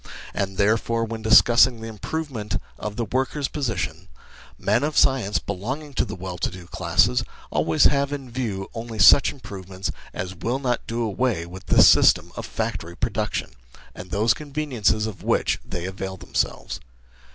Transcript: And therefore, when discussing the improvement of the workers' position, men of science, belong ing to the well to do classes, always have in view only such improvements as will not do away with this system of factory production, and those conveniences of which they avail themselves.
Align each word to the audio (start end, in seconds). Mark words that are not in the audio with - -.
And 0.33 0.57
therefore, 0.57 1.05
when 1.05 1.21
discussing 1.21 1.79
the 1.79 1.87
improvement 1.87 2.57
of 2.79 2.95
the 2.95 3.05
workers' 3.05 3.47
position, 3.47 4.07
men 4.57 4.83
of 4.83 4.97
science, 4.97 5.37
belong 5.37 5.83
ing 5.83 5.93
to 5.93 6.05
the 6.05 6.15
well 6.15 6.39
to 6.39 6.49
do 6.49 6.65
classes, 6.65 7.23
always 7.51 7.83
have 7.83 8.11
in 8.11 8.31
view 8.31 8.67
only 8.73 8.97
such 8.97 9.31
improvements 9.31 9.91
as 10.11 10.33
will 10.33 10.57
not 10.57 10.87
do 10.87 11.03
away 11.03 11.45
with 11.45 11.67
this 11.67 11.87
system 11.87 12.31
of 12.35 12.47
factory 12.47 12.97
production, 12.97 13.51
and 13.93 14.09
those 14.09 14.33
conveniences 14.33 15.05
of 15.05 15.21
which 15.21 15.59
they 15.63 15.85
avail 15.85 16.17
themselves. 16.17 16.79